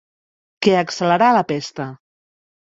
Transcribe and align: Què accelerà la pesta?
Què 0.67 0.73
accelerà 0.79 1.27
la 1.39 1.45
pesta? 1.53 1.87